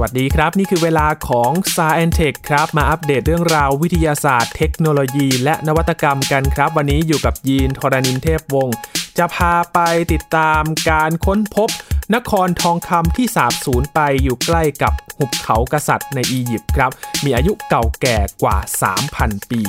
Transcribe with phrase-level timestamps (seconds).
[0.00, 8.76] วัสดีครับ นี่คือเวลาของ s า e n t e c h ครับ มาอัปเดตเรื่องราววิทยาศาสตร์ เทคโนโลยี และนวัตกรรมกันครับ วันนี้อยู่กับยีนทรณินเทพวงศ์
[9.18, 9.78] จะพาไป
[10.12, 11.70] ติดตามการค้นพบ
[12.14, 16.90] นครทองคำที่สาบสูญไปอยู่ใกล้กับหุบเขากษัตริย์ในอียิปต์ครับ
[17.24, 18.56] มีอายุเก่าแก่กว่า
[19.04, 19.60] 3,000 ปี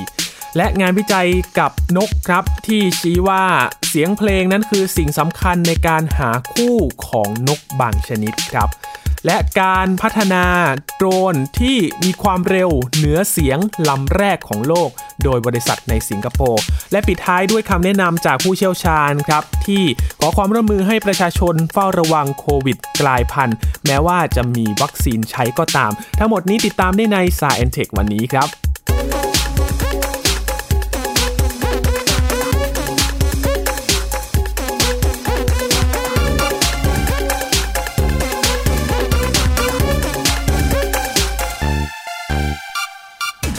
[0.58, 1.28] และงานวิจัย
[1.60, 3.44] กับนกครับ ที่ชี้ว่า
[3.88, 6.78] เสียงเพลงนั้นคือสิ่งสำคัญในการหาคู่
[7.08, 8.70] ของนกบางชนิดครับ
[9.26, 10.46] และการพัฒนา
[10.98, 13.60] โดรนที่มีความเร็วเหนือเสียง
[13.90, 14.90] ลำแรกของโลก
[15.24, 19.84] โดยบริษัทในสิงคโปร์และปิดท้ายด้วยคำแนะนำจากผู้เชี่ยวชาญครับ ที่
[20.20, 29.19] ขอความร่วมมือให้ประชาชนเฝ้าระวังโควิดกลายพันธุ์ แม้ว่าจะมีวัคซีนใช้ก็ตาม ทั้งหมดนี้ติดตามได้ในสายแอนเทควันนี้ครับ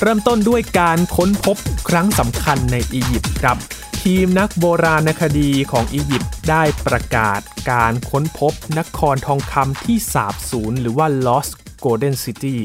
[0.03, 1.56] เริ่มต้นด้วยการค้นพบ
[1.89, 3.56] ครั้งสำคัญในอียิปต์ครับ
[4.03, 11.53] ทีมนักโบราณคดีของอียิปต์ได้ประกาศการค้นพบนครทองคำที่สาบสูญหรือว่า Lost
[11.84, 12.57] Golden City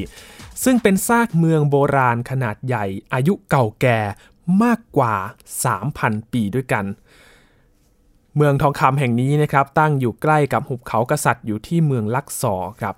[0.64, 2.84] ซึ่งเป็นซากเมืองโบราณขนาดใหญ่
[3.14, 3.98] อายุเก่าแก่
[4.62, 5.14] มากกว่า
[5.74, 6.84] 3,000 ปีด้วยกัน
[8.36, 12.94] เมืองทองคำแห่งนี้นะครับตั้งอยู่ใกล้กับหุบเขากษัตริย์อยู่ที่เมืองลักซอครับ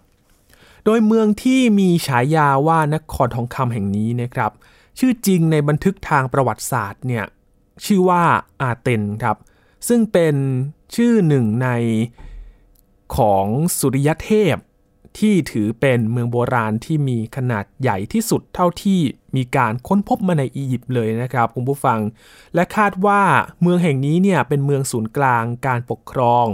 [0.88, 4.52] ดยเมืองที่มีฉายาว่านครทองคำแห่งนี้นะครับ
[4.98, 7.24] ชื่อจริงในบันทึกทางประวัติศาสตร์เนี่ย
[7.84, 8.22] ชื่อว่า
[8.60, 9.36] อาเตนครับ
[9.88, 10.34] ซึ่งเป็น
[10.94, 11.68] ชื่อหนึ่งใน
[13.16, 13.46] ของ
[13.78, 14.56] สุริยเทพ
[15.18, 19.00] ที่ถือเป็นเมืองโบราณที่มีขนาดใหญ่ที่สุดเท่าที่
[19.36, 22.00] มีการค้นพบมาในอียิปต์เลยนะครับคุณผู้ฟัง
[22.54, 23.22] และคาดว่า
[23.62, 26.46] เมืองแห่งนี้เนี่ยเป็นเมืองศูนย์กลางการปกครอง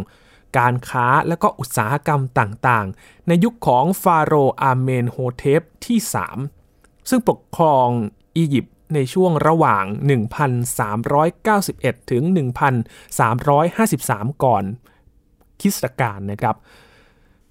[0.58, 5.98] การค้าและก็อุตสาหกรรมต่างๆ ในยุคของฟาโรห์อาเมนโฮเทปที่
[6.54, 7.88] 3 ซึ่งปกครอง
[8.36, 9.84] อียิปต์ในช่วงระหว่าง
[10.76, 12.22] 1,391 ถึง
[13.48, 14.64] 1,353 ก่อน
[15.60, 16.56] คริสตกาลนะครับ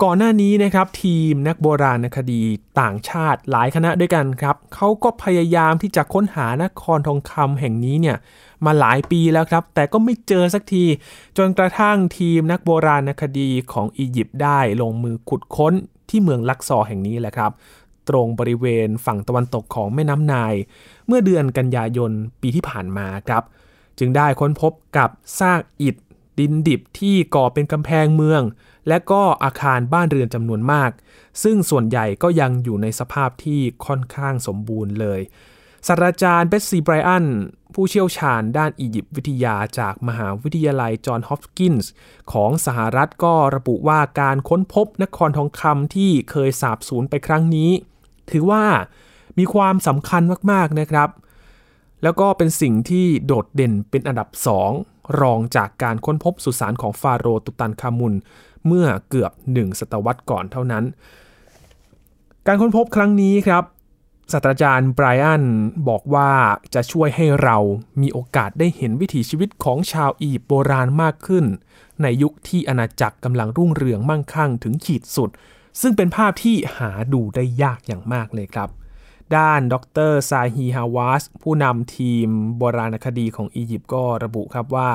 [0.03, 2.41] ก่อนหน้านี้นะครับทีมนักโบราณคดี
[2.79, 8.17] ต่างชาติหลายคณะด้วยกันครับเขาก็พยายามที่จะค้นหานครทองคำแห่งนี้เนี่ย
[8.65, 10.85] มาหลายปีแล้วครับ แต่ก็ไม่เจอสักที
[11.37, 15.73] จนกระทั่งทีมนักโบราณคดีของอียิปต์ได้ลงมือขุดค้น
[16.09, 17.51] ที่เมืองลักซอแห่งนี้แหละครับ
[18.09, 20.53] ตรงบริเวณฝั่งตะวันตกของแม่น้ำนาย
[21.07, 23.43] เมื่อเดือนกันยายนปีที่ผ่านมาครับ
[23.99, 25.09] จึงได้ค้นพบกับ
[25.39, 25.95] ซากอิฐ
[26.39, 28.41] ดินดิบที่ก่อเป็นกำแพงเมือง
[28.87, 30.91] และก็อาคารบ้านเรือนจำนวนมาก
[31.43, 35.19] ซึ่งส่วนใหญ่ก็ยังอยู่ในสภาพที่ค่อนข้างสมบูรณ์เลย
[35.87, 37.25] ศาสตราจารย์เบสซีไบรอัน
[37.75, 41.91] ผู้เชี่ยวชาญด้านอียิปต์วิทยาจากมหาวิทยาลัยจอห์นฮอปกินส์
[42.31, 47.71] ของสหรัฐก็ระบุว่าการค้นพบนครทองคำที่เคยสาบสูญไปครั้งนี้
[48.31, 48.63] ถือว่า
[49.37, 51.09] มีความสำคัญมากๆนะครับ
[52.03, 54.71] แล้วก็เป็นสิ่งที่โดดเด่นเป็นอันดับสอง
[55.21, 58.13] รองจากการค้นพบสุสานของฟาโรตุตันคามุน
[58.67, 60.83] เมื่อเกือบหนึ่งศตวรรษก่อนเท่านั้น
[62.47, 63.63] การค้นพบครั้งนี้ครับ
[64.31, 65.43] ศาสตราจารย์ไบรอัน
[65.89, 66.31] บอกว่า
[66.73, 67.57] จะช่วยให้เรา
[68.01, 71.45] มีโอกาสได้เห็นวิถีชีวิตของชาวอียิปต์โบราณมากขึ้น
[72.01, 75.29] ในยุคที่อาณาจักรกำลังรุ่งเรืองมั่งคั่งถึงขีดสุด
[75.81, 78.69] ซึ่งเป็นภาพที่หาดูได้ยากอย่างมากเลยครับ
[79.35, 79.75] ด้านด
[80.09, 84.89] รซาฮีฮาวาสผู้นำทีมโบราณคดีของอียิปต์ก็ระบุครับว่า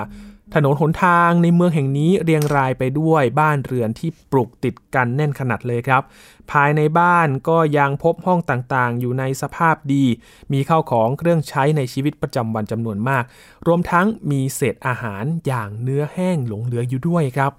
[0.55, 6.03] ถนนหนทางในเมืองแห่งนี้เรียงรายไปด้วยบ้านเรือนที่ปลูกติดกันแน่นขนาดเลยครับ
[6.51, 10.05] ภายในบ้านก็ยังพบห้องต่างๆ อยู่ในสภาพดี
[10.53, 13.25] มีข้าวของเครื่องใช้ในชีวิตประจำวันจำนวนมาก
[13.67, 17.53] รวมทั้งมีเศษอาหารอย่างเนื้อแห้งหลงเหลืออยู่ด้วยครับ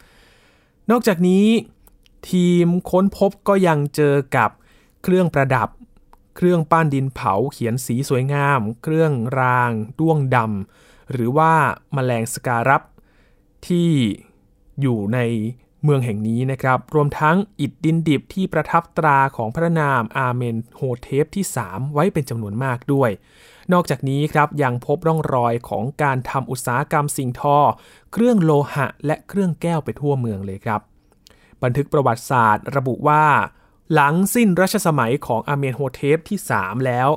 [0.89, 1.45] นอกจากนี้
[2.29, 4.49] ทีมค้นพบก็ยังเจอกับ
[5.03, 5.69] เครื่องประดับ
[6.35, 11.53] เครื่องปั้นดินเผาเขียนสีสวยงาม เครื่องรางด้วงดำ หรือว่า
[11.95, 12.81] มาแมลงสการัป
[13.67, 13.91] ที่
[14.81, 15.19] อยู่ใน
[15.83, 23.09] เมืองแห่งนี้นะครับ รวมทั้งอิฐดินดิบที่ประทับตราของพระนามอาเมนโฮเทปที่ 3 ไว้เป็นจำนวนมากด้วย
[23.73, 27.57] นอกจากนี้ครับยังพบร่องรอยของการทำอุตสาหกรรมสิ่งทอ
[28.11, 30.81] เครื่องโลหะ และเครื่องแก้วไปทั่วเมืองเลยครับ
[31.63, 33.23] บันทึกประวัติศาสตร์ระบุว่า
[33.93, 37.09] หลังสิ้นรัชสมัยของอาเมนโฮเทปที่ 3 แล้ว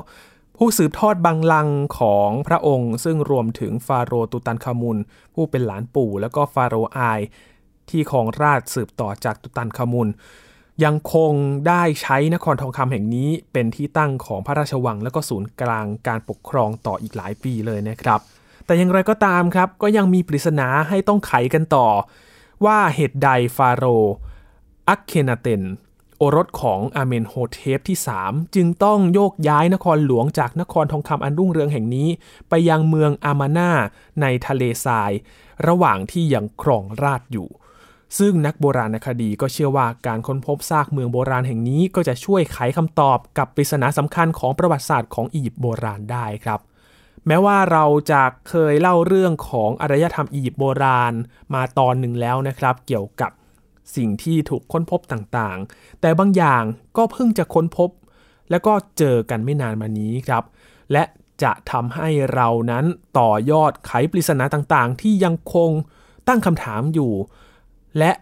[0.56, 1.68] ผู้สืบทอดบังลัง
[1.98, 4.98] ของพระองค์ ซึ่งรวมถึงฟาโรตุตันคามุน
[5.34, 7.20] ผู้เป็นหลานปู่แล้วก็ฟาโรอาย
[7.90, 10.08] ที่ครองราชสืบต่อจากตุตันคามุน
[10.84, 11.32] ยังคง
[11.68, 18.20] ได้ใช้นครทองคำแห่งนี้เป็นที่ตั้งของพระราชวังและก็ศูนย์กลางการปกครองต่ออีกหลายปีเลยนะครับ
[18.66, 21.88] แต่อย่างไรก็ตามครับ ก็ยังมีปริศนาให้ต้องไขกันต่อ
[22.64, 23.84] ว่าเหตุใดฟาโร
[24.88, 25.62] อัคเคนาเตน
[26.22, 32.08] โอรสของอาเมนโฮเทปที่ 3 จึงต้องโยกย้ายนครหลวงจากนครทองคำอันรุ่งเรืองแห่งนี้
[32.48, 33.70] ไปยังเมืองอามาน่า
[34.20, 35.12] ในทะเลทราย
[35.66, 37.48] ระหว่างที่ยังครองราชอยู่
[38.18, 46.60] ซึ่งนักโบราณคดีก็เชื่อว่าการค้นพบซากเมืองโบราณแห่งนี้ก็จะช่วยไขคำตอบกับปริศนาสำคัญของประวัติศาสตร์ของอียิปต์โบราณได้ครับ
[47.26, 51.12] แม้ว่าเราจะเคยเล่าเรื่องของอารยธรรมอียิปต์โบราณ
[51.54, 53.30] มาตอนหนึ่งแล้วนะครับ เกี่ยวกับ
[53.96, 56.64] สิ่งที่ถูกค้นพบต่างๆ แต่บางอย่าง
[56.96, 57.90] ก็เพิ่งจะค้นพบ
[58.50, 60.44] แล้วก็เจอกันไม่นานมานี้ครับ
[60.92, 61.04] และ
[61.42, 62.84] จะทำให้เรานั้น
[63.18, 65.70] ต่อยอดไขปริศนาต่างๆ ที่ยังคง
[66.28, 67.12] ตั้งคำถามอยู่
[67.98, 68.12] และ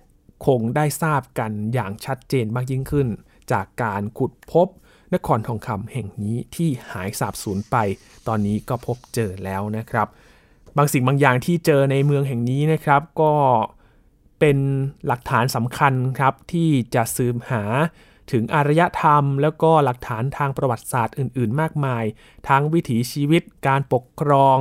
[0.47, 3.09] คงได้ทราบกันอย่างชัดเจนมากยิ่งขึ้น
[3.53, 4.69] จากการขุดพบ
[5.15, 7.77] นครทองคำแห่งนี้ที่หายสาบสูญไป
[8.27, 10.09] ตอนนี้ก็พบเจอแล้วนะครับ
[10.77, 13.33] บางสิ่งบางอย่างที่เจอในเมืองแห่งนี้นะครับ ก็
[14.41, 14.59] เป็น
[15.07, 17.63] หลักฐานสำคัญครับที่จะสืบหา
[18.33, 22.05] ถึงอารยธรรม แล้วก็หลักฐานทางประวัติศาสตร์อื่น ๆ มากมาย
[22.49, 24.59] ทั้งวิถีชีวิตการปกครอง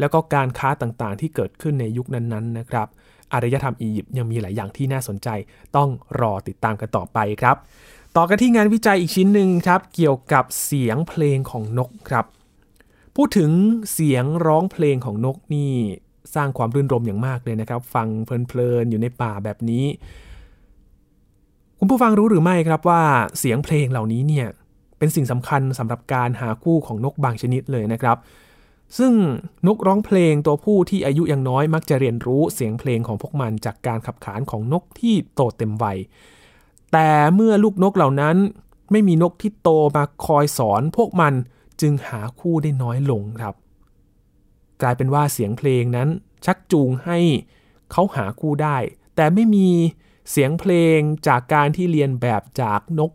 [0.00, 2.88] แล้วก็การค้าต่างๆ ที่เกิดขึ้นในยุคนั้นๆนะครับ
[3.32, 5.28] อารยธรรมอียิปต์ยังมีหลายอย่างที่น่าสนใจ
[5.76, 5.88] ต้อง
[6.20, 7.56] รอติดตามกันต่อไปครับ
[8.16, 12.26] ต่อกันที่งานวิจัยอีกชิ้นหนึ่งครับ เกี่ยวกับเสียงเพลงของนกครับ
[13.16, 13.50] พูดถึง
[13.92, 15.74] เสียงร้องเพลงของนกนี่
[16.34, 19.84] สร้างความรื่นรมอย่างมากเลยนะครับ ฟังเพลินๆอยู่ในป่าแบบนี้
[21.78, 23.02] คุณผู้ฟังรู้หรือไม่ครับว่า
[23.38, 24.46] เสียงเพลงเหล่านี้เนี่ย
[24.98, 28.16] เป็นสิ่งสำคัญสำหรับการหาคู่ของนกบางชนิดเลยนะครับ
[28.98, 29.12] ซึ่ง
[29.66, 35.98] นกร้องเพลงตัวผู้ที่อายุยังน้อยมักจะเรียนรู้เสียงเพลงของพวกมันจากการขับขานของนกที่โตเต็มวัย
[36.92, 38.36] แต่เมื่อลูกนกเหล่านั้น
[38.90, 41.34] ไม่มีนกที่โตมาคอยสอนพวกมัน
[41.80, 43.54] จึงหาคู่ได้น้อยลงครับ
[44.82, 46.08] กลายเป็นว่าเสียงเพลงนั้น
[46.44, 47.18] ชักจูงให้
[47.92, 48.76] เขาหาคู่ได้
[49.16, 49.68] แต่ไม่มี
[50.30, 50.98] เสียงเพลง
[51.28, 53.10] จากการที่เรียนแบบจากนก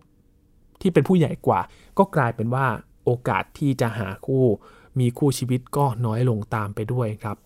[0.82, 1.62] ที่เป็นผู้ใหญ่กว่า
[1.98, 2.68] ก็กลายเป็นว่า
[3.06, 4.46] โอกาสที่จะหาคู่
[5.00, 7.38] มีคู่ชีวิตก็น้อยลงตามไปด้วยครับ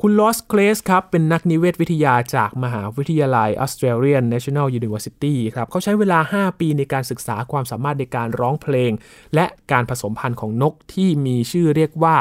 [0.00, 8.90] คุณลอสเคลสครับ เป็นนักนิเวศวิทยาจากมหาวิทยาลัย Australian National University ครับเขาใช้เวลา 5 ปีในการศึกษาความสามารถในการร้องเพลง
[9.34, 12.16] และการผสมพันธุ์ของนกที่มีชื่อเรียกว่า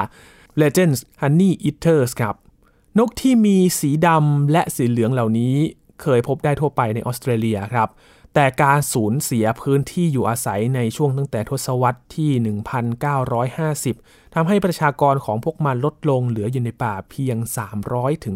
[0.62, 2.36] Legends Honey Eaters ครับ
[2.98, 5.56] นกที่มีสีดำและสีเหลืองเหล่านี้
[6.02, 7.90] เคยพบได้ทั่วไปในออสเตรเลียครับ
[8.34, 12.32] แต่การสูญเสียพื้นที่อยู่อาศัยในช่วงตั้งแต่ทศวรรษที่
[13.78, 17.38] 1950 ทำให้ประชากรของพวกมันลดลงเหลืออยู่ในป่าเพียง
[18.02, 18.36] 300-400ถึง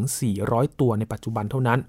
[0.79, 1.79] ตัวในปัจจุบันเท่านั้น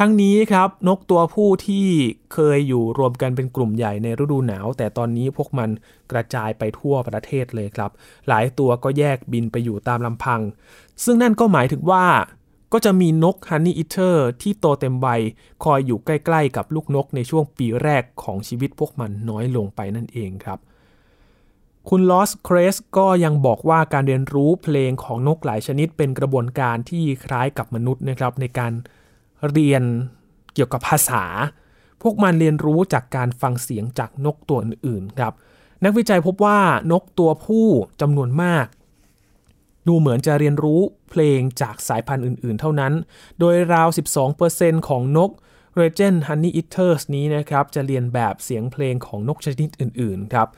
[0.00, 1.86] ทั้งนี้ครับนกตัวผู้ที่
[2.32, 5.70] เคยอยู่รวมกันเป็นกลุ่มใหญ่ในฤดูหนาว แต่ตอนนี้พวกมัน
[6.12, 7.90] กระจายไปทั่วประเทศเลยครับ
[8.28, 10.40] หลายตัวก็แยกบินไปอยู่ตามลำพัง
[11.04, 12.04] ซึ่งนั่นก็หมายถึงว่า
[12.72, 15.20] ก็จะมีนก honeyeater ที่โตเต็มวัย
[15.64, 20.58] คอยอยู่ใกล้ๆกับลูกนกในช่วงปีแรกของชีวิตพวกมันน้อยลงไปนั่นเองครับ
[21.88, 29.82] คุณลอสเครสก็ยังบอกว่าการเรียนรู้เพลงของนกหลายชนิดเป็นกระบวนการที่คล้ายกับมนุษย์นะครับในการเรียน
[30.54, 31.24] เกี่ยวกับภาษา
[32.02, 35.32] พวกมันเรียนรู้จากการฟังเสียงจากนกตัวอื่นๆครับ
[35.84, 36.60] นักวิจัยพบว่า
[36.92, 37.66] นกตัวผู้
[38.00, 38.66] จำนวนมาก
[39.86, 40.80] ดูเหมือนจะเรียนรู้
[41.10, 42.92] เพลงจากสายพันธุ์อื่นๆ เท่านั้น
[43.38, 43.88] โดยราว
[44.38, 45.30] 12%ของนก
[45.80, 50.48] r e g e n Honey Eaters นี้นะครับ จะเรียนแบบเสียงเพลงของนกชนิดอื่นๆ ครับ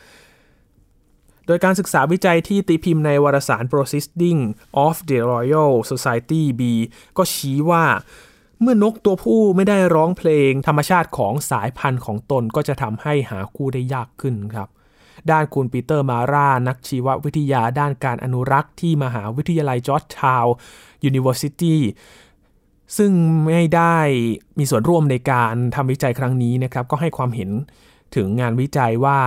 [1.47, 4.41] โดยการศึกษาวิจัยที่ตีพิมพ์ในวารสาร Proceeding
[4.87, 6.63] of the Royal Society B
[7.17, 7.85] ก็ชี้ว่า
[8.61, 14.69] เมื่อนกตัวผู้ไม่ได้ร้องเพลง ธรรมชาติของสายพันธุ์ของตนก็จะทำให้หาคู่ได้ยากขึ้นครับ
[15.31, 20.55] ด้านคุณปีเตอร์มาร่า นักชีววิทยาด้านการอนุรักษ์ที่มหาวิทยาลัยจอร์จทาวน์
[21.05, 21.81] University
[22.97, 23.13] ซึ่ง
[23.45, 23.97] ไม่ได้
[24.59, 27.51] มีส่วนร่วมในการทำวิจัยครั้งนี้นะครับ ก็ให้ความเห็น
[28.15, 29.19] ถึงงานวิจัยว่า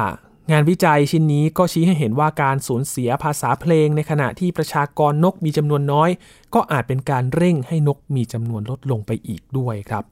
[0.51, 6.10] งานวิจัยชิ้นนี้ก็ชี้ให้เห็นว่าการสูญเสียภาษาเพลงในขณะที่ประชากรนกมีจำนวนน้อย
[6.53, 10.03] ก็อาจเป็นการเร่งให้นกมีจำนวนลดลงไปอีกด้วยครับ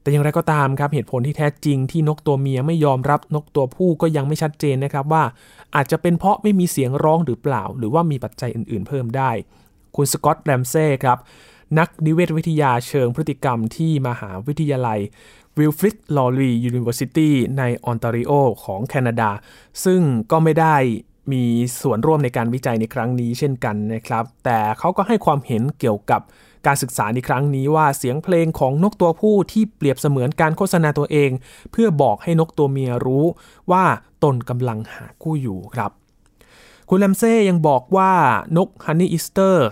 [0.00, 5.24] แต่อย่างไรก็ตามครับเหตุผลที่แท้จริงที่นกตัวเมียไม่ยอมรับนกตัวผู้ก็ยังไม่ชัดเจนนะครับว่า
[5.74, 9.30] อาจจะเป็นเพราะไม่มีเสียงร้องหรือเปล่า หรือว่ามีปัจจัยอื่นๆ เพิ่มได้
[9.96, 11.18] คุณสกอตแรมเซ่ครับ
[11.78, 15.00] นักนิเวศวิทยาเชิงพฤติกรรมที่มหาวิทยาลัย
[15.58, 18.32] วิลฟริดลอรีเย University ในออนตาริโอ
[18.64, 19.30] ของแคนาดา
[19.84, 20.76] ซึ่งก็ไม่ได้
[21.32, 21.44] มี
[21.80, 26.20] ส่วนร่วมในการวิจัยในครั้งนี้เช่นกันนะครับ แต่เขาก็ให้ความเห็นเกี่ยวกับ
[26.66, 31.30] การศึกษาในครั้งนี้ว่าเสียงเพลงของนกตัวผู้ที่เปรียบเสมือนการโฆษณาตัวเอง
[31.72, 33.24] เพื่อบอกให้นกตัวเมียรู้
[33.70, 33.84] ว่า
[34.24, 35.90] ตนกำลังหาคู่อยู่ครับ
[36.88, 38.12] คุณแลมเซ่ยังบอกว่า
[38.56, 39.68] นกฮันนี่อิสเตอร์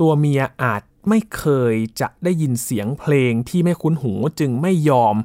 [0.00, 5.16] ตัวเมียอาจ ไม่เคยจะได้ยินเสียงเพลงที่ไม่คุ้นหูจึงไม่ยอม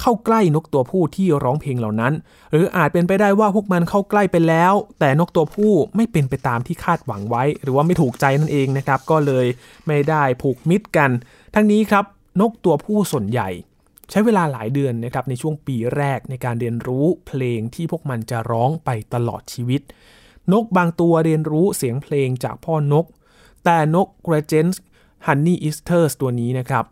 [0.00, 2.12] เข้าใกล้นกตัวผู้ที่ร้องเพลงเหล่านั้น
[2.50, 9.46] หรืออาจเป็นไปได้ว่าพวกมันเข้าใกล้ไปแล้ว แต่นกตัวผู้ไม่เป็นไปตามที่คาดหวังไว้ หรือว่าไม่ถูกใจนั่นเองนะครับ ก็เลย
[9.86, 11.10] ไม่ได้ผูกมิตรกัน
[11.54, 12.04] ทั้งนี้ครับ
[12.40, 13.48] นกตัวผู้ส่วนใหญ่
[14.10, 19.80] ใช้เวลาหลายเดือนนะครับในช่วงปีแรกในการเรียนรู้เพลงที่พวกมันจะร้องไปตลอดชีวิต
[20.52, 23.06] นกบางตัวเรียนรู้เสียงเพลงจากพ่อนก
[23.64, 24.40] แต่นก g r a
[25.26, 26.84] g e n s Honey Easters ตัวนี้นะครับ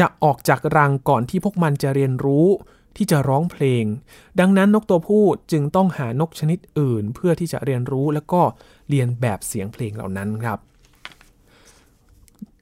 [0.00, 2.46] จะออกจากรังก่อนที่พวกมันจะเรียนรู้
[2.96, 3.84] ที่จะร้องเพลง
[4.40, 8.40] ดังนั้นนกตัวผู้จึงต้องหานกชนิดอื่น เพื่อที่จะเรียนรู้แล้วก็
[8.88, 10.58] เรียนแบบเสียงเพลงเหล่านั้นครับ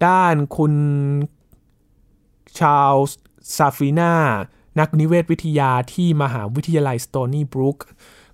[0.06, 0.74] ด้านคุณ
[2.58, 3.18] ชาลส์
[3.56, 4.14] ซาฟีนา
[4.78, 7.78] นักนิเวศวิทยาที่มหาวิทยาลัยสโตนีบรุก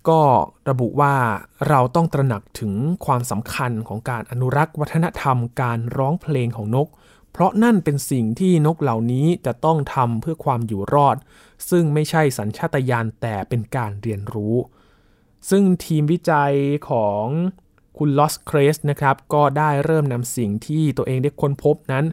[0.08, 0.20] ก็
[0.68, 1.14] ระบุว่า
[1.68, 2.72] เราต้องตระหนักถึง
[3.06, 6.88] ความสำคัญของการอนุรักษ์วัฒนธรรมการร้องเพลงของนก
[7.32, 11.16] เพราะนั่นเป็นสิ่งที่นกเหล่านี้จะต้องทำเพื่อความอยู่รอด
[11.70, 14.56] ซึ่งไม่ใช่สัญชาตญาณแต่เป็นการเรียนรู้
[15.50, 16.54] ซึ่งทีมวิจัย
[16.90, 17.24] ของ
[17.98, 22.04] คุณลอสเครสนะครับ ก็ได้เริ่มนำสิ่งที่ตัวเองได้ค้นพบนั้น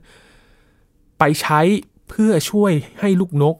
[1.19, 1.61] ไปใช้
[2.09, 3.55] เพื่อช่วยให้ลูกนก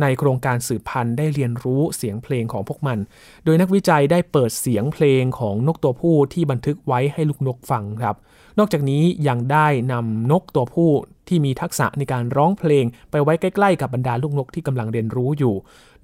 [0.00, 2.98] ในโครงการสืบพันธุ์ได้เรียนรู้เสียงเพลงของพวกมัน
[3.44, 8.16] โดยนักวิจัยได้เปิดเสียงเพลงของนกตัวผู้ที่บันทึกไว้ให้ลูกนกฟังครับ
[8.58, 10.90] นอกจากนี้ยังได้นำนกตัวผู้
[11.28, 15.54] ที่มีทักษะในการร้องเพลงไปไว้ใกล้ๆ กับบรรดาลูกนกที่กำลังเรียนรู้อยู่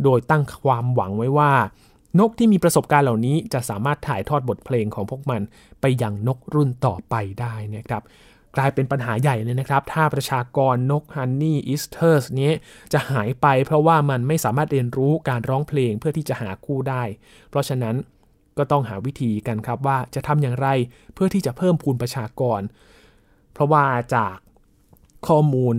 [0.04, 1.52] โดยตั้งความหวังไว้ว่า
[2.18, 5.40] นกที่มีประสบการณ์เหล่านี้จะสามารถถ่ายทอดบทเพลงของพวกมัน
[5.80, 8.02] ไปยังนกรุ่นต่อไปได้นะครับ
[8.56, 12.52] กลายเป็นปัญหาใหญ่เลยนะครับ ถ้าประชากรนก honeyeaters นี้
[12.92, 17.02] จะหายไปเพราะว่ามันไม่สามารถเรียนรู้การร้องเพลงเพื่อที่จะหาคู่ได้
[17.50, 17.96] เพราะฉะนั้น
[18.58, 20.68] ก็ต้องหาวิธีกันครับว่าจะทำอย่างไร
[21.14, 22.60] เพื่อที่จะเพิ่มพูนประชากร
[23.52, 24.36] เพราะว่าจาก
[25.28, 25.76] ข้อมูล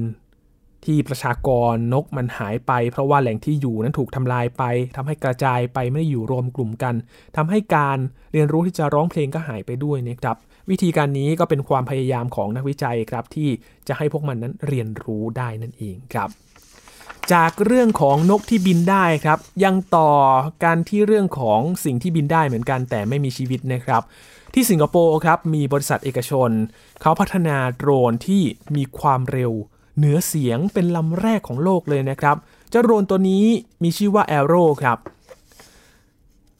[0.86, 4.64] ที่ประชากรนกมันหายไป เพราะว่าแหล่งที่อยู่นั้นถูกทำลายไป
[4.96, 6.96] ทำให้กระจายไปไม่ได้อยู่รวมกลุ่มกัน
[7.38, 7.98] ทำให้การ
[8.34, 10.38] เรียนรู้ที่จะร้องเพลงก็หายไปด้วยนะครับ
[10.70, 13.50] วิธีการนี้ก็เป็นความพยายามของนักวิจัยครับที่
[13.88, 16.30] จะให้พวกมันนั้นเรียนรู้ได้นั่นเองครับ
[17.34, 20.12] จากเรื่องของนกที่บินได้ครับ ยังต่อ
[20.64, 24.02] การที่เรื่องของสิ่งที่บินได้เหมือนกันแต่ไม่มีชีวิตนะครับ
[24.54, 26.50] ที่สิงคโปร์ครับมีบริษัทเอกชน
[27.02, 28.42] เขาพัฒนาโดรนที่
[28.76, 29.52] มีความเร็ว
[29.98, 32.36] เหนือเสียงเป็นลำแรกของโลกเลยนะครับ
[32.70, 33.46] เจ้าโดรนตัวนี้
[33.84, 34.98] มีชื่อว่า Arrow ครับ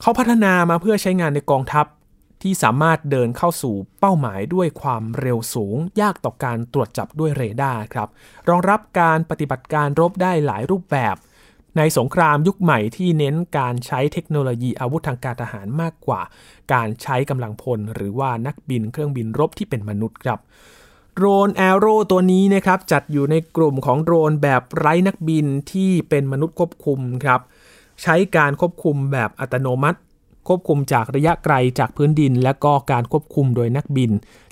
[0.02, 1.86] เขาพัฒนามาเพื่อใช้งานในกองทัพ
[2.44, 8.10] ที่สามารถบินเข้าสู่เป้าหมายด้วยความเร็วสูง ยากต่อการตรวจจับด้วยเรดาร์ครับ
[8.50, 11.16] รองรับการปฏิบัติการรบได้หลายรูปแบบ
[11.78, 16.22] ในสงครามยุคใหม่ที่เน้นการใช้เทคโนโลยีอาวุธทางการทหารมากกว่า
[16.74, 20.40] การใช้กำลังพล หรือว่านักบินเครื่องบินรบที่เป็นมนุษย์ครับ
[21.16, 27.42] โดรนแอโร่ตัวนี้นะครับจัดอยู่ในกลุ่มของโดรนแบบไร้นักบินที่เป็นมนุษย์ควบคุมครับ
[28.02, 30.00] ใช้การควบคุมแบบอัตโนมัติ
[30.52, 34.12] ควบคุมจากระยะไกลจากพื้นดิน และก็การควบคุมโดยนักบิน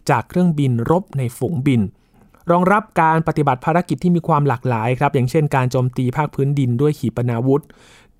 [0.10, 1.82] จากเครื่องบินรบในฝูงบิน
[2.52, 7.64] รองรับการปฏิบัติภารกิจที่มีความหลากหลายครับ อย่างเช่นการโจมตีภาคพื้นดินด้วยขีปนาวุธ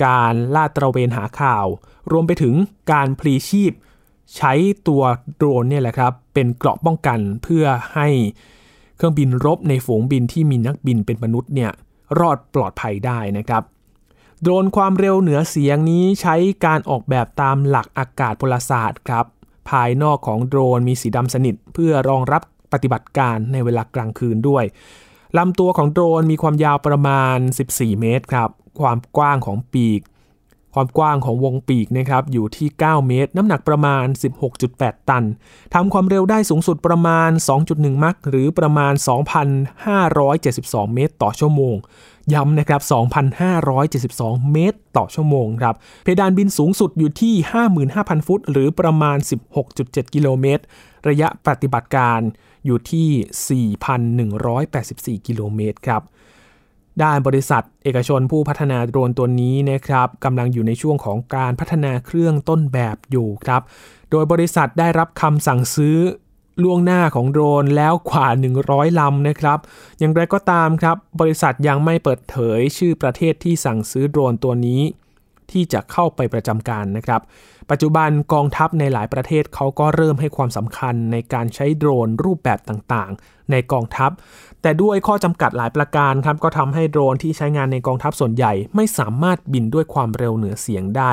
[0.06, 1.66] การลาดตระเวนหาข่าว
[2.12, 2.54] รวมไปถึง
[2.92, 3.72] การพลีชีพ
[4.36, 4.54] ใช้
[4.88, 5.02] ตัว
[5.36, 8.08] โดรนเนี่ยแหละครับ เป็นเกราะป้องกันเพื่อให้
[8.96, 11.72] เครื่องบินรบในฝูงบินที่มีนักบินเป็นมนุษย์เนี่ย
[12.20, 13.64] รอดปลอดภัยได้นะครับ
[14.42, 19.26] โดรนความเร็วเหนือเสียงนี้ใช้การออกแบบตามหลักอากาศพลศาสตร์ครับ
[19.70, 22.42] ภายนอกของโดรนมีสีดำสนิท เพื่อรองรับ
[22.74, 24.64] ปฏิบัติการในเวลากลางคืนด้วย
[25.38, 27.38] ลำตัวของโดรนมีความยาวประมาณ
[27.70, 30.02] 14 เมตรครับ ความกว้างของปีก
[30.74, 34.06] ความกว้างของวงปีกนะครับอยู่ที่ 9 เมตร น้ำหนักประมาณ
[34.58, 35.24] 16.8 ตัน
[35.74, 37.30] ทำความเร็วได้สูงสุดประมาณ
[37.68, 38.94] 2.1 มัคหรือประมาณ
[39.74, 41.76] 2,572 เมตรต่อชั่วโมง
[42.34, 42.82] ย้ำนะครับ
[43.68, 47.34] 2,572 เมตรต่อชั่วโมงครับ เพดานบินสูงสุดอยู่ที่
[47.82, 49.18] 55,000 ฟุต หรือประมาณ
[49.66, 50.64] 16.7 กิโลเมตร
[51.10, 52.20] ระยะปฏิบัติการ
[52.66, 53.74] อยู่ที่
[55.20, 56.02] 4,184 กิโลเมตรครับ
[57.04, 63.62] ด้านบริษัทเอกชนผู้พัฒนาโดรนตัวนี้นะครับกำลังอยู่ในช่วงของการพัฒนาเครื่องต้นแบบอยู่ครับ
[64.12, 65.98] โดยบริษัทได้รับคำสั่งซื้อ
[66.64, 68.28] ล่วงหน้าของโดรนแล้วกว่า
[68.64, 69.60] 100 ลำนะครับ
[70.00, 74.82] อย่างไรก็ตามครับ บริษัทยังไม่เปิดเผยชื่อประเทศที่สั่งซื้อโดรนตัวนี้
[75.52, 77.22] ที่จะเข้าไปประจำการนะครับ
[77.70, 84.12] ปัจจุบันกองทัพในหลายประเทศเขาก็เริ่มให้ความสำคัญในการใช้โดรนรูปแบบต่างๆ ในกองทัพ
[84.62, 91.12] แต่ด้วยข้อจำกัดหลายประการครับก็ทำให้โดรนที่ใช้งานในกองทัพส่วนใหญ่ ไม่สามารถบินด้วยความเร็วเหนือเสียงได้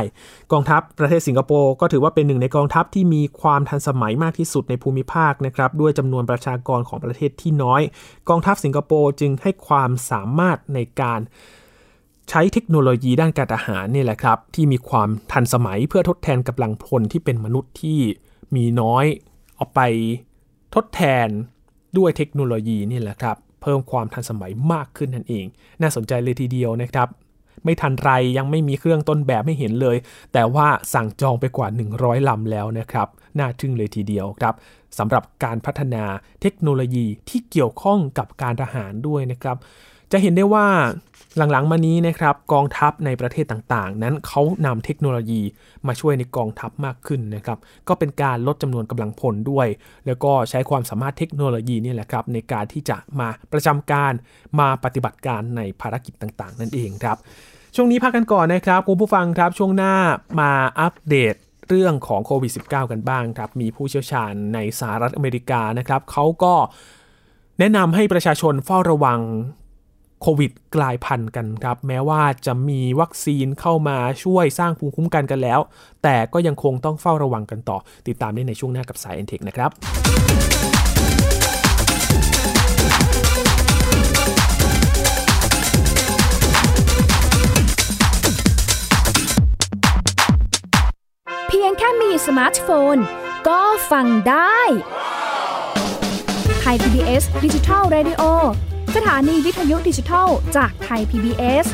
[0.52, 7.82] กองทัพประเทศสิงคโปร์ก็ถือว่าเป็นหนึ่งในกองทัพที่มีความทันสมัยมากที่สุดในภูมิภาคนะครับด้วยจำนวนประชากรของประเทศที่น้อย
[8.28, 11.20] กองทัพสิงคโปร์จึงให้ความสามารถในการ
[12.30, 17.98] ใช้เทคโนโลยีด้านการทหารนี่แหละครับ ที่มีความทันสมัยเพื่อทดแทนกำลังพลที่เป็นมนุษย์ที่
[18.56, 19.04] มีน้อย
[19.56, 19.80] เอาไป
[20.74, 21.28] ทดแทน
[21.98, 25.46] ด้วยเทคโนโลยีนี่แหละครับ เพิ่มความทันสมัยมากขึ้นนั่นเอง
[25.82, 27.08] น่าสนใจเลยทีเดียวนะครับ
[27.64, 29.96] ไม่ทันไรยังไม่มีเครื่องต้นแบบไม่เห็นเลย
[30.32, 31.68] แต่ว่าสั่งจองไปกว่า
[31.98, 34.54] 100 ลำแล้วนะครับ น่าทึ่งเลยทีเดียวครับ
[34.98, 36.04] สำหรับการพัฒนา
[36.42, 39.56] เทคโนโลยีที่เกี่ยวข้องกับการทหารด้วยนะครับ
[40.12, 40.66] จะเห็นได้ว่า
[41.38, 45.42] หลังๆมานี้นะครับกองทัพในประเทศต่างๆ นั้นเขานำเทคโนโลยี
[45.86, 47.58] มาช่วยในกองทัพมากขึ้นนะครับ
[47.88, 49.66] ก็เป็นการลดจำนวนกำลังพลด้วย
[50.06, 54.12] แล้วก็ใช้ความสามารถเทคโนโลยีนี่แหละครับในการที่จะมาประจำการ
[54.60, 57.16] มาปฏิบัติการในภารกิจต่างๆ นั่นเองครับ
[57.74, 59.94] ช่วงนี้พักกันก่อนนะครับคุณผู้ฟังครับช่วงหน้า
[60.40, 61.34] มาอัปเดต
[61.68, 66.54] เรื่องของโควิด -19 กันบ้างครับ มีผู้เชี่ยวชาญในสหรัฐอเมริกานะครับเขาก็
[67.58, 69.20] แนะนำให้ประชาชนเฝ้าระวัง
[70.22, 75.60] โควิดกลายพันธุ์กันครับ แม้ว่าจะมีวัคซีนเข้ามาช่วยสร้างภูมิคุ้มกันกันแล้ว
[76.02, 79.70] แต่ก็ยังคงต้องเฝ้าระวังกันต่อ ติดตามได้ในช่วงหน้ากับ Sci and Tech นะครับ
[91.48, 92.96] เพียงแค่มีสมาร์ทโฟน
[93.48, 94.58] ก็ฟังได้
[96.60, 98.22] Thai PBS Digital Radio
[98.96, 101.66] สถานีวิทยุดิจิทัลจากไทย PBS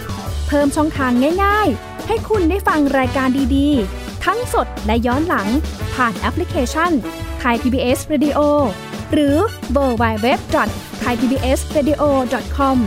[0.47, 1.13] เพิ่มช่องทาง
[1.45, 5.49] ง่ายๆ ให้คุณได้ฟังรายการดีๆ ทั้งสดและย้อนหลัง
[5.95, 6.91] ผ่านแอปพลิเคชัน
[7.39, 8.39] ไทย PBS Radio
[9.13, 9.37] หรือ
[9.73, 10.39] เวอร์ไบเว็บ
[11.01, 12.03] ไทยพีบีเอสเรดิโอ
[12.57, 12.79] คอม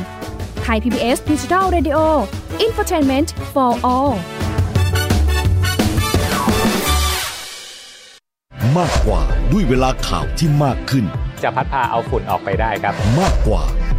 [0.63, 1.97] ไทยพีบีเอสดิจิทัลเรดิโอ
[2.61, 4.13] อินฟอร์ทนเมนต์ for all
[8.77, 11.05] มากกว่าด้วยเวลาข่าวที่มากขึ้น
[11.43, 13.63] จะพัดพาเอาฝุ่นออกไปได้ครับ มากกว่า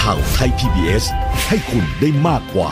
[0.00, 1.04] ข่าวไทย PBS
[1.48, 2.68] ให้คุณได้มากกว่า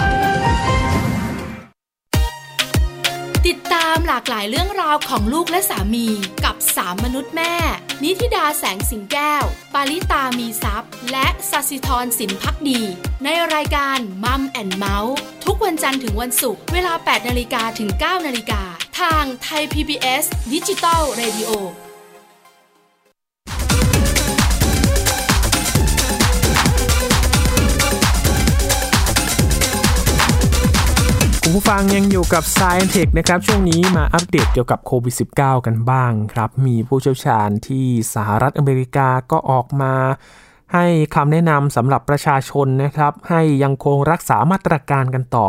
[3.46, 6.06] ติดตามหลากหลายเรื่องราวของลูกและสามี
[6.44, 7.54] กับสามมนุษย์แม่
[8.02, 12.80] นิธิดาแสงสิงแก้ว ปาริตามีซัพ์และสัสิธรสินพักดี
[13.24, 18.62] ในรายการมัมแอนเมาส์ทุกวันจันทร์ถึงวันศุกร์เวลา 8นาฬิกาถึง 9นาฬิกา
[19.00, 21.50] ทางไทย PBS ดิจิตอล Radio
[31.52, 39.94] คุณผู้ฟังยังอยู่กับ Science Tech นะครับ ช่วงนี้มาอัปเดตเกี่ยวกับโควิด -19 กันบ้างครับ มีผู้เชี่ยวชาญที่สหรัฐอเมริกาก็ออกมา
[40.74, 45.48] ให้คำแนะนำสำหรับประชาชนนะครับ ให้ยังคงรักษามาตรการกันต่อ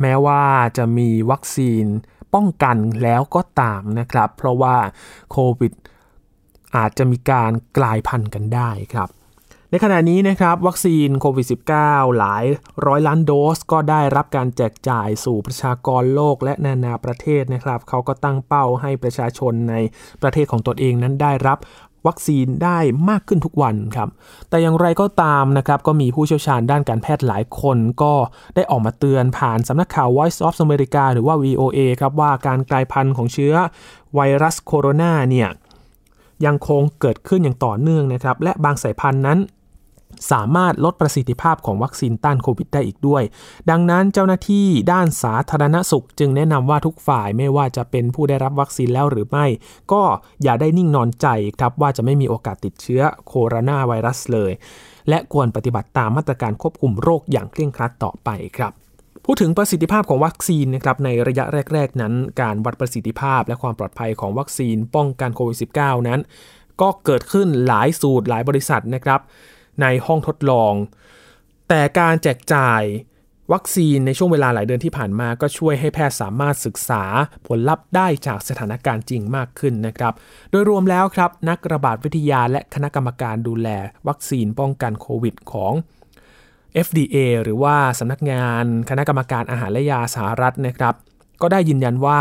[0.00, 0.44] แม้ว่า
[0.76, 1.84] จะมีวัคซีน
[2.34, 4.76] ป้องกันแล้วก็ตามนะครับ เพราะว่า
[5.30, 5.72] โควิด
[6.76, 9.10] อาจจะมีการกลายพันธุ์กันได้ครับ
[9.74, 11.46] ในขณะนี้นะครับวัคซีนโควิด
[11.80, 12.44] -19 หลาย
[12.86, 19.74] ร้อยล้านโดส ก็ได้รับการแจกจ่ายสู่ประชากรโลกและนานาประเทศนะครับเขาก็ตั้งเป้าให้ประชาชนใน
[20.22, 21.58] ประเทศของตนเองนั้นได้รับ
[22.06, 24.08] วัคซีนได้มากขึ้นทุกวันครับ
[24.48, 28.14] แต่อย่างไรก็ตามนะครับ ก็มีผู้เชี่ยวชาญด้านการแพทย์หลายคนก็
[28.54, 33.54] ได้ออกมาเตือนผ่านสำนักข่าว Voice of America หรือว่า VOA ครับว่าการกลายพันธุ์ของเชื้อ
[34.14, 35.48] ไวรัสโคโรนาเนี่ย
[36.44, 39.38] ยังคงเกิดขึ้นอย่างต่อเนื่องนะครับ และบางสายพันธุ์นั้น
[40.30, 43.22] สามารถลดประสิทธิภาพของวัคซีนต้านโควิดได้อีกด้วย
[43.70, 49.46] ดังนั้นเจ้าหน้าที่ด้านสาธารณสุข จึงแนะนำว่าทุกฝ่ายไม่ว่าจะเป็นผู้ได้รับวัคซีนแล้วหรือไม่
[49.92, 50.02] ก็
[50.42, 51.26] อย่าได้นิ่งนอนใจ
[51.58, 54.52] ครับว่าจะไม่มีโอกาสติดเชื้อโคโรนาไวรัสเลย
[55.08, 58.72] และควรปฏิบัติตามมาตรการควบคุมโรคอย่างเคร่งครัดต่อไปครับ
[59.24, 66.20] พูดถึงประสิทธิภาพของวัคซีนนะครับในระยะแรก ๆ นั้น การวัดประสิทธิภาพและความปลอดภัยของวัคซีนป้องกันโควิด -19 นั้น
[66.80, 69.20] ก็เกิดขึ้นหลายสูตรหลายบริษัทนะครับ
[69.80, 70.74] ในห้องทดลอง
[71.68, 72.82] แต่การแจกจ่าย
[73.52, 77.04] วัคซีนในช่วงเวลาหลายเดือนที่ผ่านมาก็ช่วยให้แพทย์สามารถศึกษา
[77.46, 80.12] ผลลัพธ์ได้จากสถานการณ์จริงมากขึ้นนะครับ
[80.50, 83.68] โดยรวมแล้วครับ นักระบาดวิทยาและคณะกรรมการดูแล
[84.08, 85.72] วัคซีนป้องกันโควิดของ
[86.86, 90.94] FDA หรือว่าสำนักงานคณะกรรมการอาหารและยาสหรัฐนะครับ
[91.42, 92.20] ก็ได้ยืนยันว่า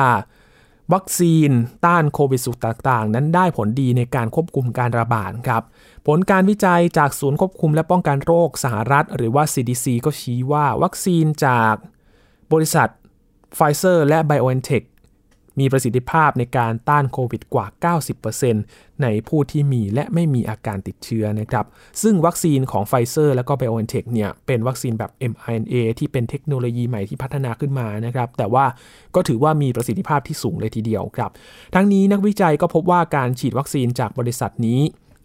[0.93, 1.49] วัคซีน
[1.85, 5.63] ต้านโควิดสุต่างๆ นั้นได้ผลดีในการควบคุมการระบาดครับ
[6.07, 11.75] ผลการวิจัยจากศูนย์ควบคุมและป้องกันโรคสหรัฐ หรือว่า CDC ก็ชี้ว่าวัคซีนจาก
[12.53, 12.87] บริษัท
[13.55, 14.85] ไฟเซอร์และ BioNTech
[15.59, 17.93] มีประสิทธิภาพในการต้านโควิดกว่า
[18.33, 21.65] 90%ในผู้ที่มีและไม่มีอาการติดเชื้อนะครับ
[22.01, 28.65] ซึ่งวัคซีนของไฟเซอร์และก็ BioNTech เนี่ย เป็นวัคซีนแบบ mRNA ที่เป็นเทคโนโลยีใหม่ที่พัฒนาขึ้นมานะครับ แต่ว่า
[29.15, 31.31] ก็ถือว่ามีประสิทธิภาพที่สูงเลยทีเดียวครับ
[31.75, 34.79] ทั้งนี้นักวิจัยก็พบว่าการฉีดวัคซีนจากบริษัทนี้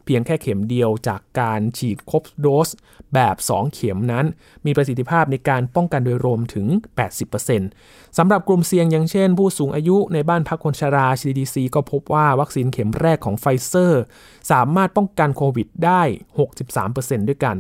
[0.07, 2.69] เพียงแค่เข็มเดียวจากการฉีดครบโดส
[3.15, 4.27] แบบ 2 เข็มนั้น
[4.67, 6.67] มีประสิทธิภาพในการป้องกันโดยรวมถึง
[7.43, 14.03] 80%สำหรับกลุ่มเสี่ยงอย่างเช่น ผู้สูงอายุในบ้านพักคนชรา CDC ก็พบว่าวัคซีนเข็มแรกของไฟเซอร์
[14.51, 16.03] สามารถป้องกันโควิดได้
[16.65, 17.57] 63%ด้วยกัน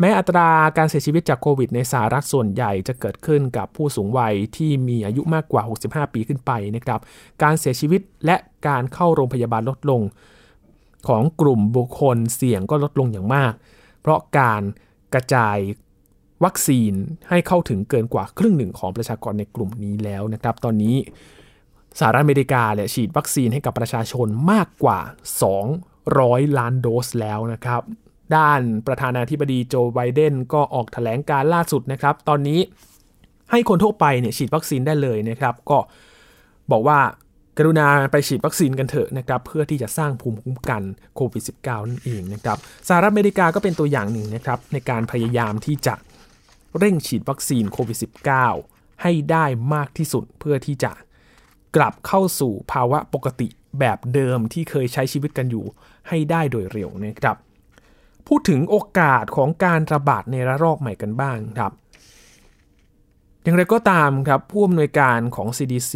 [0.00, 7.00] แม้อัตราการเสียชีวิตจากโควิดในสหรัฐส่วนใหญ่จะเกิดขึ้นกับผู้สูงวัยที่มีอายุมากกว่า 65 ปีขึ้นไปนะครับ
[7.42, 8.36] การเสียชีวิตและ
[8.66, 10.02] การเข้าโรงพยาบาลลดลง
[11.08, 13.52] ของกลุ่มบุคคลเสี่ยงก็ลดลงอย่างมาก
[14.00, 14.62] เพราะการ
[15.14, 15.58] กระจาย
[16.44, 16.92] วัคซีน
[17.28, 20.96] ให้เข้าถึงเกินกว่าครึ่งหนึ่งของประชากรในกลุ่มนี้แล้วนะครับ ตอนนี้
[21.98, 24.98] สหรัฐอเมริกาเนี่ยฉีดวัคซีนให้กับประชาชนมากกว่า
[25.78, 27.82] 200 ล้านโดสแล้วนะครับ
[28.36, 32.60] ด้านประธานาธิบดีโจไบเดนก็ออกถแถลงการล่าสุดนะครับ ตอนนี้
[33.50, 35.78] ให้คนทั่วไปเนี่ยฉีดวัคซีนได้เลยนะครับ ก็
[36.70, 36.98] บอกว่า
[37.58, 40.82] กรุณาไปฉีดวัคซีนกันเถอะนะครับเพื่อที่จะสร้างภูมิคุ้มกัน
[41.16, 45.94] โควิด -19 นั่นเองนะครับสหรัฐอเมริกาก็เป็นตัวอย่างหนึ่งนะครับในการพยายามที่จะ
[46.78, 47.98] เร่งฉีดวัคซีนโควิด
[48.48, 50.92] -19 ให้ได้มากที่สุดเพื่อที่จะ
[51.76, 55.64] กลับเข้าสู่ภาวะปกติแบบเดิมที่เคยใช้ชีวิตกันอยู่
[56.08, 57.36] ให้ได้โดยเร็วนะครับ
[58.26, 61.72] พูดถึงโอกาสของการระบาดในระลอกใหม่กันบ้างครับ
[63.46, 65.92] อย่างไรก็ตามครับผู้อำนวยการของ CDC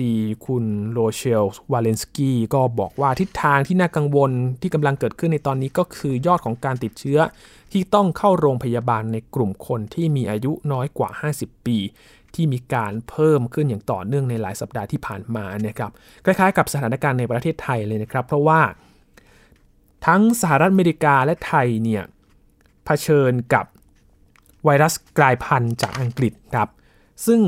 [0.47, 7.19] คุณโรเชลวาเลนสกี้ก็บอกว่าทิศทางที่น่ากังวลที่กำลังเกิดขึ้นในตอนนี้ก็คือยอดของการติดเชื้อ
[7.73, 11.79] ที่ต้องเข้าโรงพยาบาลในกลุ่มคนที่มีอายุน้อยกว่า 50 ปี
[12.35, 15.91] ที่มีการเพิ่มขึ้นอย่างต่อเนื่องในหลายสัปดาห์ที่ผ่านมานะครับ
[16.25, 18.61] คล้ายๆ กับสถานการณ์ในประเทศไทยเลยนะครับ เพราะว่า
[20.07, 22.03] ทั้งสหรัฐอเมริกาและไทยเนี่ย
[22.85, 23.67] เผชิญกับ
[24.65, 26.69] ไวรัสกลายพันธุ์จากอังกฤษครับ
[27.27, 27.41] ซึ่ง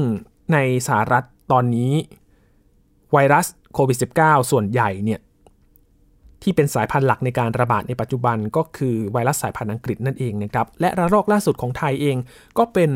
[0.52, 1.92] ในสหรัฐตอนนี้
[3.12, 5.20] ไวรัสโควิด -19 ส่วนใหญ่เนี่ย
[6.42, 12.16] ที่เป็นสายพันธุ์หลักในการระบาดในปัจจุบันก็คือไวรัสสายพันธุ์อังกฤษนั่นเองนะครับ และระลอกล่าสุดของไทยเอง
[12.58, 12.90] ก็เป็น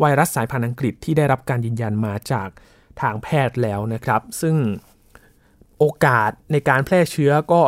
[0.00, 2.48] ไวรัสสายพันธุ์อังกฤษที่ได้รับการยืนยันมาจาก
[3.00, 4.56] ทางแพทย์แล้วนะครับ ซึ่ง
[5.78, 7.62] โอกาสในการแพร่เชื้อก็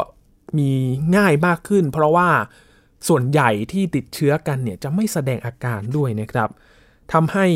[0.58, 0.70] มี
[1.16, 2.28] ง่ายมากขึ้น เพราะว่า
[3.08, 6.48] ส่วนใหญ่ที่ติดเชื้อกันเนี่ยจะไม่แสดงอาการด้วยนะครับ
[7.12, 7.46] ทำให้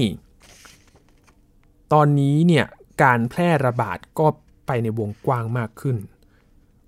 [1.93, 2.67] ตอนนี้เนี่ย
[3.03, 4.27] การแพร่ระบาดก็
[4.67, 5.97] ไปในวงกว้างมากขึ้น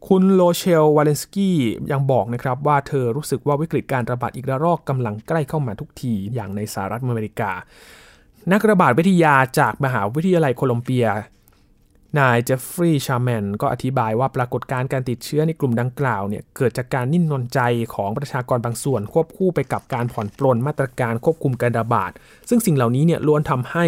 [0.09, 1.57] คุณโลเชลวาเลนสกี้
[1.93, 7.51] ยังบอกนะครับว่าเธอรู้สึกว่าวิกฤตการระบาดอีกระลอกกำลังใกล้เข้ามาทุกทีอย่างในสหรัฐอเมริกา
[8.53, 11.07] นักระบาดวิทยาจากมหาวิทยาลัยโคลอมเบีย
[12.19, 17.61] นายเจฟฟรีย์ชาแมนก็อธิบายว่าปรากฏการณ์การติดเชื้อในกลุ่มดังกล่าวเนี่ยเกิดจากการนิ่งนอนใจ
[17.95, 22.11] ของประชากรบางส่วน ควบคู่ไปกับการผ่อนปลนมาตรการควบคุมการระบาด
[22.49, 23.87] ซึ่งสิ่งเหล่านี้เนี่ยล้วนทำให้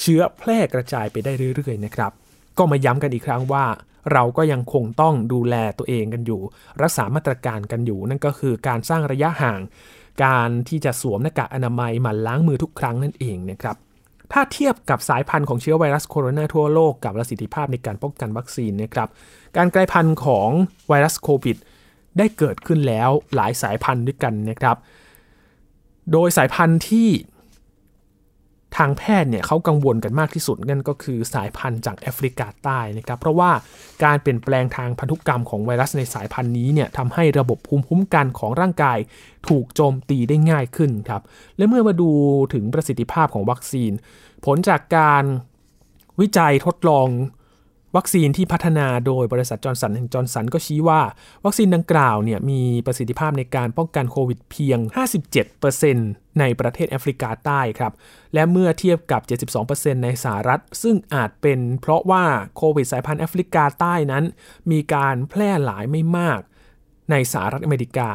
[0.00, 2.12] เชื้อแพร่กระจายไปได้เรื่อยๆนะครับ
[2.58, 3.64] ก็มาย้ำกันอีกครั้งว่า
[4.12, 6.40] เราก็ยังคงต้องดูแลตัวเองกันอยู่
[6.82, 9.60] รักษามาตรการกันอยู่ นั่นก็คือการสร้างระยะห่าง
[10.24, 13.76] การที่จะสวมหน้ากากอนามัยหมั่นล้างมือทุกครั้งนั่นเองนะครับ
[14.32, 19.08] ถ้าเทียบกับสายพันธุ์ของเชื้อไวรัสโคโรนาทั่วโลกกับประสิทธิภาพในการป้องกันวัคซีนนะครับ
[19.56, 20.50] การกลายพันธุ์ของ
[20.88, 21.56] ไวรัสโควิด
[22.18, 24.76] ได้เกิดขึ้นแล้วหลายสายพันธุ์ด้วยกันนะครับ
[26.12, 27.08] โดยสายพันธุ์ที่
[28.78, 33.50] ทางแพทย์เนี่ยเขากังวลกันมากที่สุดนั่นก็คือสายพันธุ์จากแอฟริกาใต้นะครับเพราะว่า
[34.04, 38.98] การเปลี่ยนแปลงทางพันธุกรรมของไวรัสในสายพันธุ์นี้เนี่ยทำให้ระบบภูมิคุ้มกันของร่างกาย
[39.48, 41.22] ถูกโจมตีได้ง่ายขึ้นครับ
[41.56, 42.10] และเมื่อมาดู
[42.54, 43.92] ถึงประสิทธิภาพของวัคซีน
[44.44, 45.24] ผลจากการ
[46.20, 47.08] วิจัยทดลอง
[47.96, 51.00] วัคซีนที่พัฒนาโดยบริษัท Johnson and Johnson ก็ชี้ว่า
[51.44, 54.78] วัคซีนดังกล่าวเนี่ยมีประสิทธิภาพในการป้องกันโควิดเพียง
[55.58, 57.92] 57%ในประเทศแอฟริกาใต้ครับ
[58.34, 59.22] และเมื่อเทียบกับ
[59.62, 62.24] 72%ในสหรัฐ ซึ่งอาจเป็นเพราะว่า
[62.56, 64.24] โควิดสายพันธุ์แอฟริกาใต้นั้น
[64.70, 66.40] มีการแพร่หลายไม่มาก
[67.10, 68.08] ในสหรัฐอเมริกา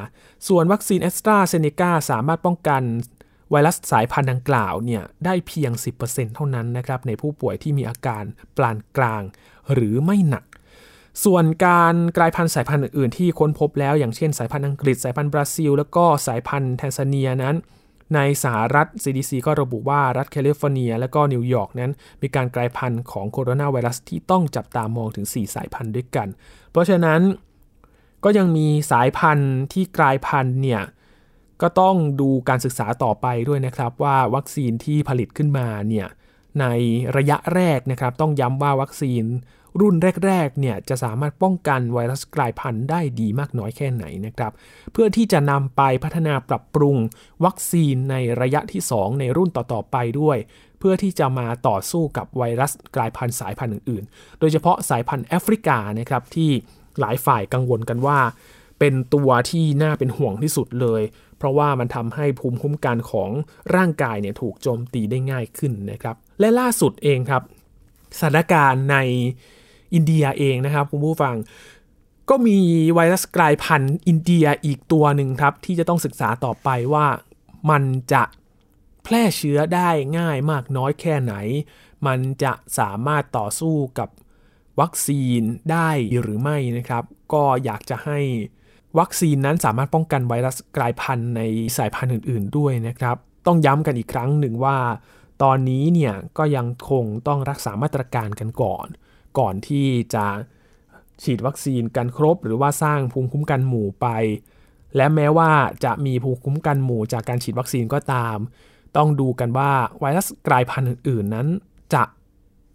[0.47, 2.83] ส่วนวัคซีนแอสตราเซเนกาสามารถป้องกัน
[3.51, 5.71] ไวรัสสายพันธุ์ดังกล่าวเนี่ยได้เพียง
[6.03, 8.23] 10%เท่านั้นนะครับในผู้ป่วยที่มีอาการ
[8.55, 9.23] ปานกลาง
[9.73, 10.45] หรือไม่หนัก
[11.25, 17.55] ส่วนการกลายพันธุ์สายพันธุ์อื่นๆ ที่ค้นพบแล้ว อย่างเช่นสายพันธุ์อังกฤษสายพันธุ์บราซิล แล้วก็สายพันธุ์แทนซาเนียนั้น
[18.15, 26.27] ในสหรัฐ CDC ก็ระบุว่ารัฐแคลิฟอร์เนีย และก็นิวยอร์กนั้น มีการกลายพันธุ์ของโคโรนาไวรัสที่ต้องจับตามองถึง 4 สายพันธุ์ด้วยกัน
[26.71, 27.21] เพราะฉะนั้น
[28.23, 30.81] ก็ยังมีสายพันธุ์ที่กลายพันธุ์เนี่ย
[31.61, 36.07] ก็ต้องดูการศึกษาต่อไปด้วยนะครับว่าวัคซีนที่ผลิตขึ้นมาเนี่ย
[36.61, 36.65] ใน
[37.17, 39.25] ระยะแรกนะครับ ต้องย้ำว่าวัคซีน
[39.81, 39.95] รุ่น
[40.27, 44.51] แรกๆเนี่ยจะสามารถป้องกันไวรัสกลายพันธุ์ได้ดีมากน้อยแค่ไหนนะครับ
[44.93, 46.95] เพื่อที่จะนำไปพัฒนาปรับปรุง
[47.45, 50.37] วัคซีนในระยะที่ 2 ในรุ่นต่อๆไปด้วย
[50.79, 56.49] เพื่อที่จะมาต่อสู้กับไวรัสกลายพันธุ์สายพันธุ์อื่นๆ โดยเฉพาะสายพันธุ์แอฟริกานะครับที่
[56.99, 58.19] หลายฝ่ายกังวลกันว่า
[58.79, 61.01] เป็นตัวที่น่าเป็นห่วงที่สุดเลย
[61.43, 63.29] เพราะว่ามันทำให้ภูมิคุ้มกันของ
[63.75, 67.43] ร่างกายเนี่ยถูกโจมตีได้ง่ายขึ้นนะครับ และล่าสุดเองครับ
[68.19, 68.97] สถานการณ์ใน
[69.93, 71.35] อินเดียเองนะครับคุณผู้ฟัง
[72.29, 72.59] ก็มี
[72.93, 77.07] ไวรัสกลายพันธุ์อินเดียอีกตัวหนึ่งครับที่จะต้องศึกษาต่อไปว่า
[77.69, 78.23] มันจะ
[79.03, 81.33] แพร่เชื้อได้ง่ายมากน้อยแค่ไหน
[82.07, 84.09] มันจะสามารถต่อสู้กับ
[84.79, 85.89] วัคซีนได้
[86.21, 87.03] หรือไม่นะครับ
[87.33, 88.19] ก็อยากจะให้
[88.99, 91.41] วัคซีนนั้นสามารถป้องกันไวรัสกลายพันธุ์ใน
[91.77, 94.77] สายพันธุ์อื่น ๆ ด้วยนะครับ ต้องย้ำกันอีกครั้งหนึ่งว่า
[95.43, 98.87] ตอนนี้เนี่ยก็ยังคงต้องรักษามาตรการกันก่อน
[99.39, 100.25] ก่อนที่จะ
[101.23, 104.07] ฉีดวัคซีนกันครบ หรือว่าสร้างภูมิคุ้มกันหมู่ไป
[104.95, 105.51] และแม้ว่า
[105.85, 108.37] จะมีภูมิคุ้มกันหมู่จากการฉีดวัคซีนก็ตาม
[108.97, 111.47] ต้องดูกันว่าไวรัสกลายพันธุ์อื่น ๆ นั้น
[111.93, 112.03] จะ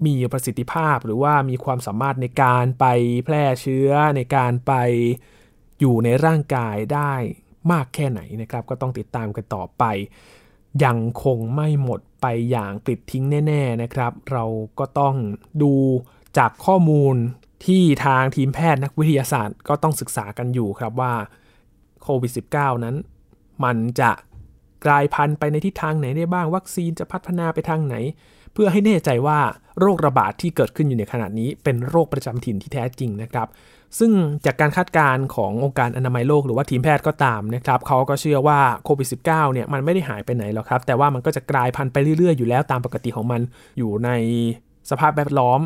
[0.06, 2.86] มีประสิทธิภาพหรือว่ามีความสามารถในการไป
[3.24, 4.72] แพร่เชื้อในการไป
[5.80, 7.12] อยู่ในร่างกายได้
[7.72, 9.84] มากแค่ไหนนะครับ ก็ต้องติดตามกันต่อไป
[10.84, 14.44] ยังคงไม่หมดไปอย่างปลิดทิ้งแน่ ๆนะครับ เรา
[14.78, 15.14] ก็ต้อง
[15.62, 15.74] ดู
[16.38, 17.16] จากข้อมูล
[17.66, 21.14] ที่ทางทีมแพทย์นักวิทยาศาสตร์ก็ต้องศึกษากันอยู่ครับว่า
[22.02, 22.96] โควิด -19 นั้น
[23.64, 24.10] มันจะ
[24.86, 27.94] กลายพันธุ์ไปในทิศทางไหนได้บ้าง วัคซีนจะพัฒนาไปทางไหน
[28.52, 29.40] เพื่อให้แน่ใจว่า
[29.80, 33.48] โรคระบาดที่เกิดขึ้นอยู่ในขณะนี้ เป็นโรคประจำถิ่นที่แท้จริงนะครับ
[33.98, 34.12] ซึ่ง
[34.46, 43.40] จากการคาดการณ์ขององค์การอนามัยโลกหรือว่าทีมแพทย์ก็ตามนะครับเขาก็เชื่อว่าโควิด -19 เนี่ยมันไม่ได้หายไปไหนหรอกครับ แต่ว่ามันก็จะกลายพันธุ์ไปเรื่อยๆ อยู่แล้วตามปกติของมัน
[43.78, 44.10] อยู่ใน
[44.90, 45.60] สภาพแวดล้อม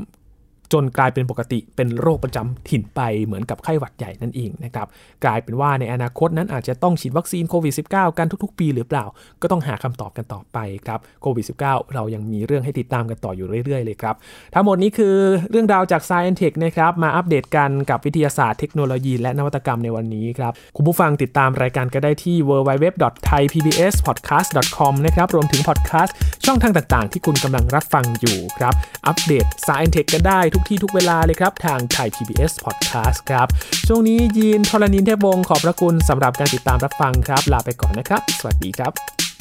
[0.73, 4.87] จนกลายเป็นปกติเป็นโรคประจำถิ่นไปเหมือนกับไข้หวัดใหญ่นั่นเองนะครับ
[5.25, 9.05] กลายเป็นว่าในอนาคตนั้นอาจจะต้องฉีดวัคซีนโควิด -19 กันทุกๆ ปีหรือเปล่า
[9.43, 11.61] ก็ต้องหาคำตอบกันต่อไปครับโควิด -19
[11.95, 14.15] เรายังมีเรื่องให้ติดตามกันต่ออยู่เรื่อยๆเลยครับ
[14.55, 15.17] ทั้งหมดนี้คือ
[15.51, 28.75] เรื่องราวจาก Science Tech นะครับมาอัปเดตกันกับวิทยาศาสตร์เทคโนโลยี และนวัตกรรมในวันนี้ครับคุณผู้ฟังติดตามรายการก็ได้ที่ www.thaipbspodcast.com นะครับรวมถึงพอดแคสต์ช่องทางต่างๆ ที่คุณกำลังรับฟังอยู่ครับ
[29.07, 33.47] อัปเดต Science Tech กันได้ทุกที่ทุกเวลาเลยครับทางไทย PBS Podcast ครับ
[33.89, 39.32] ช่วงนี้ยีนทรณินเทพวงศ์ขอบพระคุณสำหรับการติดตามรับฟังครับ ลาไปก่อนนะครับ สวัสดีครับ